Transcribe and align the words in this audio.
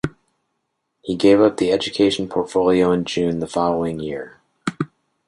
He 1.03 1.15
gave 1.15 1.39
up 1.41 1.57
the 1.57 1.71
education 1.71 2.27
portfolio 2.27 2.91
in 2.91 3.05
June 3.05 3.37
the 3.39 3.45
following 3.45 3.99
year. 3.99 4.39